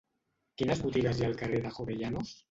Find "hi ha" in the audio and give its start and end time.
1.19-1.27